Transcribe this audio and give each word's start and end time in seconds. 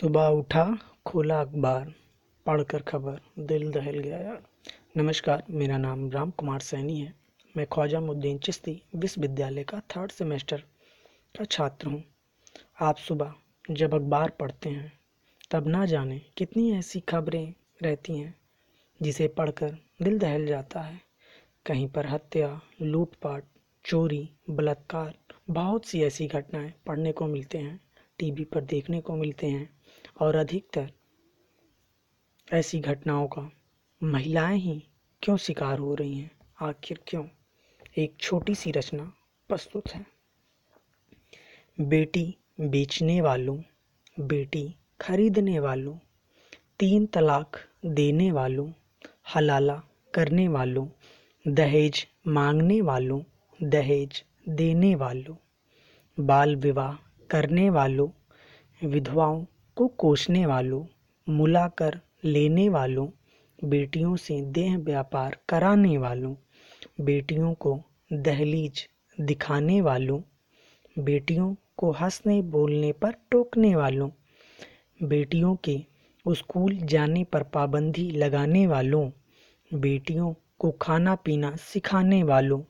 सुबह 0.00 0.26
उठा, 0.26 0.78
खोला 1.06 1.40
अखबार, 1.40 1.94
पढ़कर 2.46 2.82
खबर, 2.82 3.20
दिल 3.38 3.70
दहल 3.70 3.98
गया 3.98 4.18
यार। 4.18 4.42
नमस्कार, 4.96 5.44
मेरा 5.50 5.78
नाम 5.78 6.10
राम 6.10 6.30
कुमार 6.30 6.60
सैनी 6.60 7.00
है। 7.00 7.14
मैं 7.56 7.66
ख्वाजा 7.72 8.00
मुद्दीन 8.00 8.38
चिश्ती, 8.38 8.82
विश्वविद्यालय 8.94 9.64
का 9.64 9.80
थर्ड 9.80 10.10
सेमेस्टर 10.10 10.56
का 11.38 11.44
छात्र 11.44 11.88
हूँ। 11.88 12.04
आप 12.80 12.96
सुबह 12.96 13.34
जब 13.70 13.94
अखबार 13.94 14.30
पढ़ते 14.30 14.68
हैं, 14.68 14.92
तब 15.50 15.66
ना 15.66 15.86
जाने 15.86 16.22
कितनी 16.36 16.78
ऐसी 16.78 17.00
खबरें 17.00 17.54
रहती 17.82 18.18
हैं, 18.18 18.34
जिसे 19.02 19.28
पढ़कर 19.28 19.78
दिल 20.02 20.18
दहल 20.18 20.46
जाता 20.46 20.80
है। 20.80 21.00
कहीं 21.66 21.88
पर 21.88 22.06
हत्या, 22.06 22.60
लूटपाट, 22.82 23.44
चोरी, 23.84 24.30
बलात्कार, 24.50 25.14
बहुत 25.50 25.84
सी 25.84 26.02
ऐसी 26.02 26.26
घटनाएँ 26.26 26.74
पढ़ने 26.86 27.12
को 27.12 27.26
मिलते 27.26 27.58
हैं, 27.58 27.80
टीवी 28.18 28.44
पर 28.44 28.60
देखने 28.60 29.00
को 29.00 29.16
मिलते 29.16 29.46
हैं 29.46 29.83
और 30.20 30.36
अधिकतर 30.36 30.92
ऐसी 32.52 32.80
घटनाओं 32.80 33.26
का 33.26 33.50
महिलाएँ 34.02 34.58
ही 34.58 34.88
क्यों 35.22 35.36
शिकार 35.36 35.78
हो 35.78 35.94
रही 35.94 36.18
हैं? 36.18 36.30
आखिर 36.60 37.00
क्यों? 37.06 37.24
एक 37.98 38.16
छोटी 38.20 38.54
सी 38.54 38.70
रचना 38.70 39.12
प्रस्तुत 39.48 39.88
है। 39.88 40.06
बेटी 41.80 42.36
बेचने 42.60 43.20
वालों, 43.20 43.62
बेटी 44.20 44.76
खरीदने 45.00 45.60
वालों, 45.60 45.98
तीन 46.78 47.06
तलाक 47.06 47.56
देने 47.86 48.32
वालों, 48.32 48.72
हलाला 49.34 49.82
करने 50.14 50.48
वालों, 50.48 50.88
दहेज 51.48 52.06
मांगने 52.26 52.80
वालों, 52.80 53.22
दहेज 53.62 54.24
देने 54.48 54.94
वालों, 54.94 55.36
बाल 56.20 56.56
विवाह 56.56 56.94
करने 57.30 57.70
वालों, 57.70 58.10
विधवाओं 58.88 59.44
को 59.76 59.86
कोसने 59.88 60.46
वालों 60.46 60.84
मुला 61.28 61.66
कर 61.68 62.00
लेने 62.24 62.68
वालों, 62.68 63.08
बेटियों 63.64 64.16
से 64.16 64.40
देह 64.42 64.78
व्यापार 64.78 65.36
कराने 65.48 65.98
वालों, 65.98 66.34
बेटियों 67.00 67.54
को 67.54 67.82
दहलीज 68.12 68.88
दिखाने 69.20 69.80
वालों, 69.80 70.20
बेटियों 70.98 71.54
को 71.76 71.90
हंसने 71.90 72.42
बोलने 72.42 72.92
पर 72.92 73.14
टोकने 73.30 73.74
वालों, 73.74 74.10
बेटियों 75.02 75.56
के 75.56 75.78
स्कूल 76.26 76.76
जाने 76.76 77.24
पर 77.24 77.42
पाबंदी 77.42 78.10
लगाने 78.10 78.66
वालों, 78.66 79.10
बेटियों 79.70 80.34
को 80.58 80.70
खाना 80.70 81.14
पीना 81.14 81.56
सिखाने 81.56 82.22
वालों, 82.22 82.62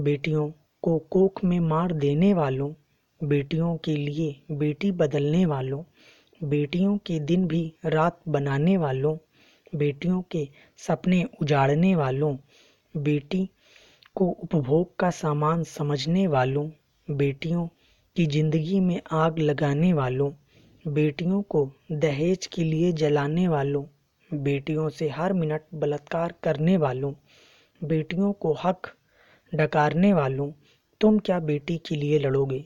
बेटियों 0.00 0.50
को 0.82 0.98
कोख 0.98 1.44
में 1.44 1.60
मार 1.60 1.92
देने 1.92 2.34
वालों, 2.34 2.72
बेटियों 3.20 3.76
के 3.76 3.96
लिए 3.96 4.42
बेटी 4.50 4.92
बदलने 4.92 5.46
वालों 5.46 5.84
बेटियों 6.44 6.98
के 6.98 7.20
दिन 7.20 7.46
भी 7.46 7.74
रात 7.84 8.20
बनाने 8.28 8.76
वालों, 8.76 9.16
बेटियों 9.76 10.22
के 10.22 10.48
सपने 10.76 11.24
उजाड़ने 11.42 11.94
वालों, 11.96 12.36
बेटी 12.96 13.50
को 14.14 14.28
उपभोग 14.28 14.96
का 14.96 15.10
सामान 15.10 15.62
समझने 15.62 16.26
वालों, 16.26 16.70
बेटियों 17.10 17.68
की 18.16 18.26
ज़िंदगी 18.26 18.80
में 18.80 19.00
आग 19.12 19.38
लगाने 19.38 19.92
वालों, 19.92 20.32
बेटियों 20.88 21.42
को 21.42 21.72
दहेज 21.92 22.46
के 22.46 22.64
लिए 22.64 22.92
जलाने 22.92 23.48
वालों, 23.48 23.84
बेटियों 24.34 24.88
से 24.88 25.08
हर 25.08 25.32
मिनट 25.32 25.62
बलात्कार 25.74 26.34
करने 26.42 26.76
वालों, 26.76 27.12
बेटियों 27.84 28.32
को 28.32 28.52
हक 28.64 28.94
डकारने 29.54 30.12
वालों, 30.12 30.52
तुम 31.00 31.18
क्या 31.18 31.40
बेटी 31.40 31.78
के 31.78 31.94
लिए 31.94 32.18
लड़ोगे? 32.18 32.64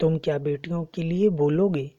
तुम 0.00 0.18
क्या 0.18 0.38
बेटियों 0.38 0.84
के 0.84 1.02
लिए 1.02 1.28
बोलोगे? 1.28 1.90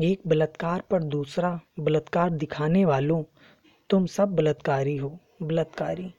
एक 0.00 0.20
बलात्कार 0.26 0.80
पर 0.80 1.02
दूसरा 1.02 1.60
बलात्कार 1.78 2.30
दिखाने 2.30 2.84
वालों, 2.84 3.24
तुम 3.90 4.06
सब 4.06 4.28
बलात्कारी 4.28 4.96
हो, 4.96 5.18
बलात्कारी। 5.42 6.14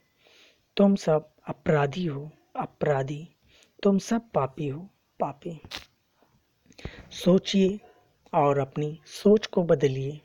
तुम 0.76 0.96
सब 0.96 1.30
अपराधी 1.48 2.06
हो, 2.06 2.30
अपराधी। 2.56 3.28
तुम 3.82 3.98
सब 3.98 4.30
पापी 4.34 4.68
हो, 4.68 4.88
पापी। 5.20 5.60
सोचिए 7.10 7.80
और 8.34 8.58
अपनी 8.58 9.00
सोच 9.06 9.46
को 9.46 9.62
बदलिए। 9.62 10.20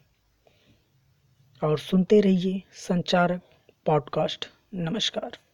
और 1.63 1.79
सुनते 1.79 2.22
रहिए 2.22 2.63
संचारक 2.73 3.41
पॉडकास्ट। 3.85 4.45
नमस्कार। 4.73 5.44